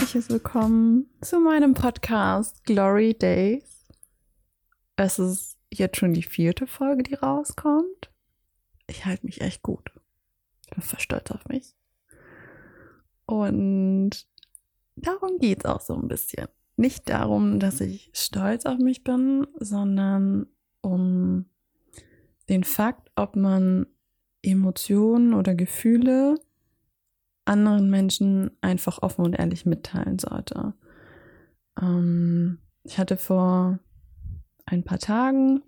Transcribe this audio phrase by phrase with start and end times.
[0.00, 3.86] herzliches Willkommen zu meinem Podcast Glory Days.
[4.96, 8.10] Es ist jetzt schon die vierte Folge, die rauskommt.
[8.86, 9.90] Ich halte mich echt gut.
[10.64, 11.74] Ich bin voll stolz auf mich.
[13.26, 14.26] Und
[14.96, 16.48] darum geht es auch so ein bisschen.
[16.76, 20.46] Nicht darum, dass ich stolz auf mich bin, sondern
[20.80, 21.44] um
[22.48, 23.86] den Fakt, ob man
[24.40, 26.36] Emotionen oder Gefühle
[27.50, 30.72] anderen Menschen einfach offen und ehrlich mitteilen sollte.
[31.80, 33.78] Ähm, ich hatte vor
[34.66, 35.62] ein paar Tagen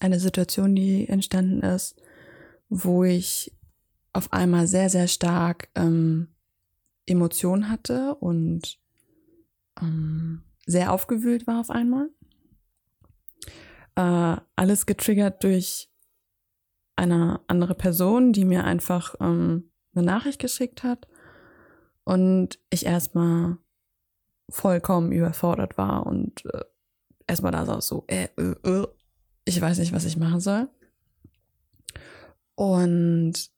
[0.00, 2.00] eine Situation, die entstanden ist,
[2.68, 3.52] wo ich
[4.12, 6.28] auf einmal sehr, sehr stark ähm,
[7.04, 8.78] Emotionen hatte und
[9.80, 12.08] ähm, sehr aufgewühlt war auf einmal.
[13.96, 15.90] Äh, alles getriggert durch
[16.96, 21.08] eine andere Person, die mir einfach ähm, eine Nachricht geschickt hat
[22.04, 23.58] und ich erstmal
[24.48, 26.64] vollkommen überfordert war und äh,
[27.26, 28.86] erstmal da saß so, äh, äh, äh,
[29.44, 30.68] ich weiß nicht, was ich machen soll.
[32.54, 33.50] Und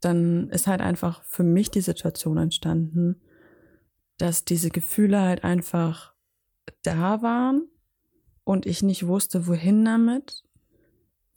[0.00, 3.20] dann ist halt einfach für mich die Situation entstanden,
[4.18, 6.14] dass diese Gefühle halt einfach
[6.82, 7.68] da waren
[8.44, 10.44] und ich nicht wusste, wohin damit,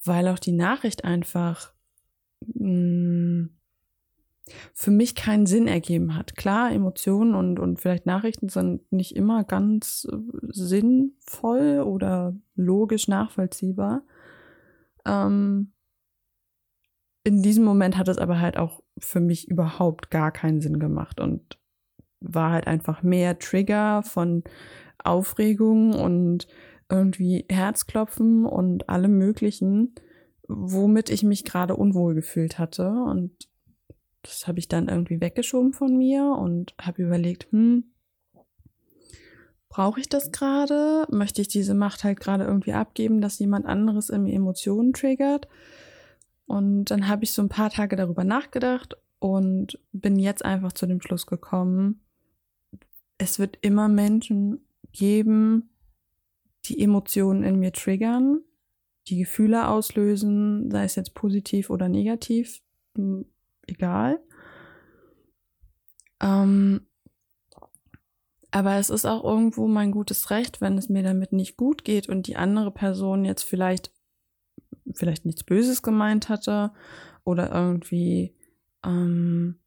[0.03, 1.73] weil auch die Nachricht einfach
[2.45, 3.45] mm,
[4.73, 6.35] für mich keinen Sinn ergeben hat.
[6.35, 10.17] Klar, Emotionen und, und vielleicht Nachrichten sind nicht immer ganz äh,
[10.49, 14.03] sinnvoll oder logisch nachvollziehbar.
[15.05, 15.71] Ähm,
[17.23, 21.19] in diesem Moment hat es aber halt auch für mich überhaupt gar keinen Sinn gemacht
[21.19, 21.59] und
[22.21, 24.43] war halt einfach mehr Trigger von
[25.03, 26.47] Aufregung und
[26.89, 29.93] irgendwie Herzklopfen und allem Möglichen,
[30.49, 32.89] womit ich mich gerade unwohl gefühlt hatte.
[32.89, 33.47] Und
[34.23, 37.85] das habe ich dann irgendwie weggeschoben von mir und habe überlegt, hm,
[39.69, 41.05] brauche ich das gerade?
[41.09, 45.47] Möchte ich diese Macht halt gerade irgendwie abgeben, dass jemand anderes in mir Emotionen triggert?
[46.47, 50.87] Und dann habe ich so ein paar Tage darüber nachgedacht und bin jetzt einfach zu
[50.87, 52.01] dem Schluss gekommen,
[53.19, 55.69] es wird immer Menschen geben,
[56.65, 58.41] die Emotionen in mir triggern,
[59.09, 62.61] die Gefühle auslösen, sei es jetzt positiv oder negativ,
[63.67, 64.19] egal.
[66.21, 66.81] Ähm,
[68.51, 72.09] aber es ist auch irgendwo mein gutes Recht, wenn es mir damit nicht gut geht
[72.09, 73.91] und die andere Person jetzt vielleicht
[74.95, 76.71] vielleicht nichts Böses gemeint hatte
[77.23, 78.35] oder irgendwie
[78.83, 79.59] ähm,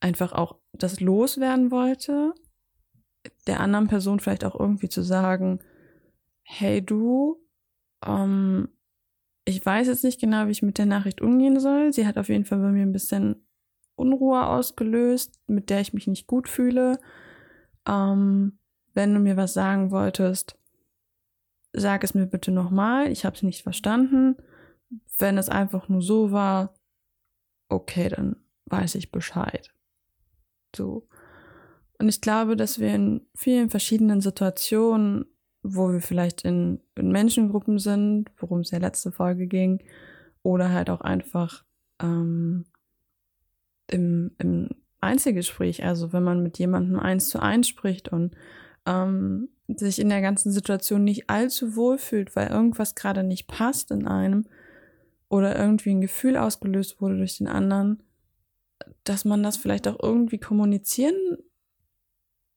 [0.00, 2.34] einfach auch das loswerden wollte,
[3.46, 5.60] der anderen Person vielleicht auch irgendwie zu sagen,
[6.42, 7.40] hey du,
[8.04, 8.68] ähm,
[9.44, 11.92] ich weiß jetzt nicht genau, wie ich mit der Nachricht umgehen soll.
[11.92, 13.46] Sie hat auf jeden Fall bei mir ein bisschen
[13.94, 16.98] Unruhe ausgelöst, mit der ich mich nicht gut fühle.
[17.86, 18.58] Ähm,
[18.92, 20.58] wenn du mir was sagen wolltest,
[21.72, 23.10] sag es mir bitte nochmal.
[23.10, 24.36] Ich habe es nicht verstanden.
[25.18, 26.74] Wenn es einfach nur so war,
[27.68, 28.36] okay, dann
[28.66, 29.72] weiß ich Bescheid.
[30.74, 31.08] So.
[31.98, 35.26] Und ich glaube, dass wir in vielen verschiedenen Situationen
[35.74, 39.82] wo wir vielleicht in, in Menschengruppen sind, worum es ja letzte Folge ging,
[40.42, 41.64] oder halt auch einfach
[42.00, 42.66] ähm,
[43.88, 48.34] im, im Einzelgespräch, also wenn man mit jemandem eins zu eins spricht und
[48.86, 53.90] ähm, sich in der ganzen Situation nicht allzu wohl fühlt, weil irgendwas gerade nicht passt
[53.90, 54.46] in einem
[55.28, 58.02] oder irgendwie ein Gefühl ausgelöst wurde durch den anderen,
[59.04, 61.38] dass man das vielleicht auch irgendwie kommunizieren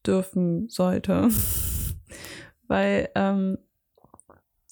[0.05, 1.29] dürfen sollte.
[2.69, 3.57] weil ähm,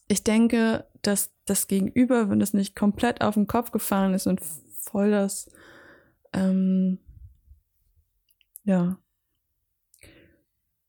[0.07, 4.41] ich denke, dass das Gegenüber, wenn es nicht komplett auf den Kopf gefallen ist und
[4.41, 5.49] voll das,
[6.33, 6.99] ähm,
[8.63, 8.97] ja,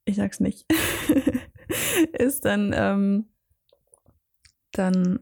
[0.05, 0.67] ich sag's nicht,
[2.13, 3.29] ist dann, ähm,
[4.73, 5.21] dann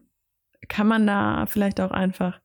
[0.67, 2.41] kann man da vielleicht auch einfach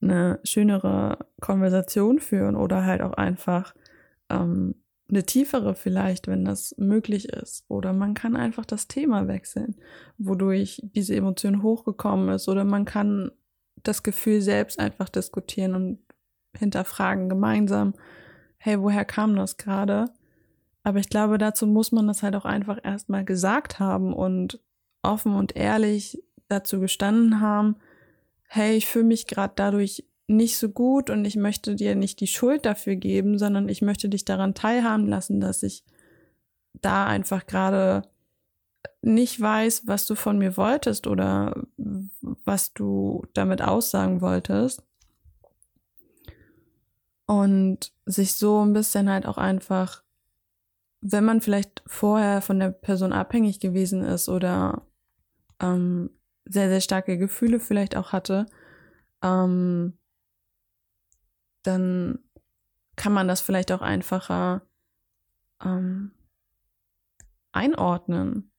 [0.00, 3.74] eine schönere Konversation führen oder halt auch einfach
[4.28, 4.81] ähm,
[5.12, 7.64] eine tiefere vielleicht, wenn das möglich ist.
[7.68, 9.76] Oder man kann einfach das Thema wechseln,
[10.18, 12.48] wodurch diese Emotion hochgekommen ist.
[12.48, 13.30] Oder man kann
[13.82, 15.98] das Gefühl selbst einfach diskutieren und
[16.56, 17.94] hinterfragen gemeinsam,
[18.56, 20.06] hey, woher kam das gerade?
[20.82, 24.60] Aber ich glaube, dazu muss man das halt auch einfach erstmal gesagt haben und
[25.02, 27.76] offen und ehrlich dazu gestanden haben,
[28.48, 32.26] hey, ich fühle mich gerade dadurch nicht so gut und ich möchte dir nicht die
[32.26, 35.84] Schuld dafür geben, sondern ich möchte dich daran teilhaben lassen, dass ich
[36.74, 38.02] da einfach gerade
[39.02, 44.82] nicht weiß, was du von mir wolltest oder was du damit aussagen wolltest.
[47.26, 50.02] Und sich so ein bisschen halt auch einfach,
[51.00, 54.86] wenn man vielleicht vorher von der Person abhängig gewesen ist oder
[55.60, 56.10] ähm,
[56.44, 58.46] sehr, sehr starke Gefühle vielleicht auch hatte,
[59.22, 59.94] ähm,
[61.62, 62.18] dann
[62.96, 64.62] kann man das vielleicht auch einfacher
[65.64, 66.12] ähm,
[67.52, 68.50] einordnen.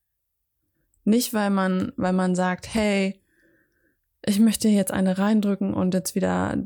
[1.05, 3.19] Nicht, weil man, weil man sagt, hey,
[4.25, 6.57] ich möchte jetzt eine reindrücken und jetzt wieder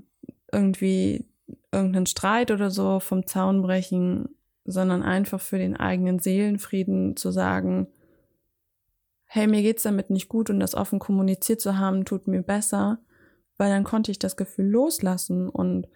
[0.51, 1.25] irgendwie
[1.71, 4.29] irgendeinen Streit oder so vom Zaun brechen,
[4.65, 7.87] sondern einfach für den eigenen Seelenfrieden zu sagen,
[9.25, 12.99] hey, mir geht's damit nicht gut und das offen kommuniziert zu haben, tut mir besser,
[13.57, 15.87] weil dann konnte ich das Gefühl loslassen und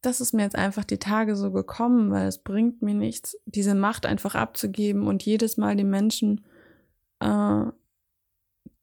[0.00, 3.74] das ist mir jetzt einfach die Tage so gekommen, weil es bringt mir nichts, diese
[3.74, 6.44] Macht einfach abzugeben und jedes Mal den Menschen
[7.20, 7.64] äh,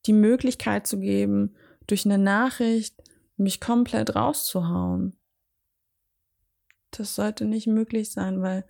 [0.05, 1.55] die Möglichkeit zu geben,
[1.87, 3.01] durch eine Nachricht
[3.37, 5.17] mich komplett rauszuhauen.
[6.91, 8.65] Das sollte nicht möglich sein, weil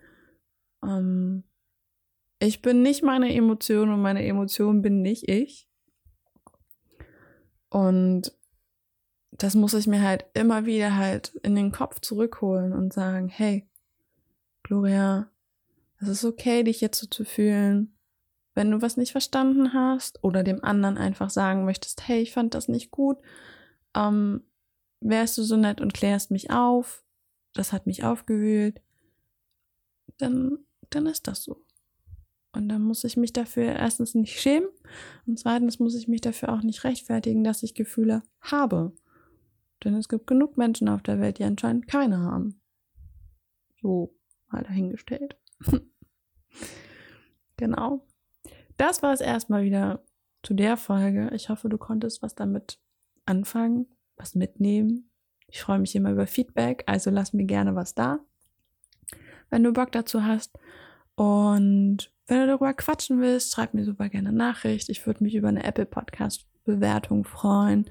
[0.84, 1.44] ähm,
[2.40, 5.68] ich bin nicht meine Emotion und meine Emotion bin nicht ich.
[7.70, 8.32] Und
[9.38, 13.68] das muss ich mir halt immer wieder halt in den Kopf zurückholen und sagen, hey,
[14.64, 15.30] Gloria,
[16.00, 17.96] es ist okay, dich jetzt so zu fühlen.
[18.54, 22.54] Wenn du was nicht verstanden hast oder dem anderen einfach sagen möchtest, hey, ich fand
[22.54, 23.18] das nicht gut,
[23.96, 24.44] ähm,
[25.02, 27.04] wärst du so nett und klärst mich auf,
[27.54, 28.82] das hat mich aufgewühlt,
[30.18, 30.60] dann,
[30.90, 31.66] dann ist das so.
[32.52, 34.70] Und dann muss ich mich dafür erstens nicht schämen
[35.26, 38.94] und zweitens muss ich mich dafür auch nicht rechtfertigen, dass ich Gefühle habe.
[39.84, 42.62] Denn es gibt genug Menschen auf der Welt, die anscheinend keine haben.
[43.82, 44.16] So
[44.50, 45.38] mal dahingestellt.
[47.58, 48.06] genau.
[48.78, 50.04] Das war es erstmal wieder
[50.42, 51.30] zu der Folge.
[51.34, 52.80] Ich hoffe, du konntest was damit
[53.26, 55.10] anfangen, was mitnehmen.
[55.48, 58.20] Ich freue mich immer über Feedback, also lass mir gerne was da,
[59.50, 60.58] wenn du Bock dazu hast.
[61.16, 64.90] Und wenn du darüber quatschen willst, schreib mir super gerne Nachricht.
[64.90, 67.90] Ich würde mich über eine Apple Podcast Bewertung freuen.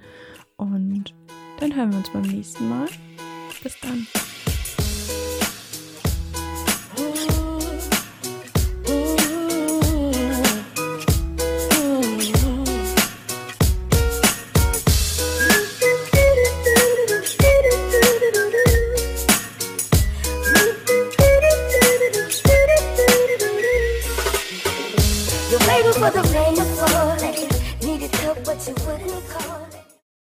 [0.56, 1.14] Und
[1.62, 2.88] dann hören wir uns beim nächsten Mal.
[3.62, 4.06] Bis dann.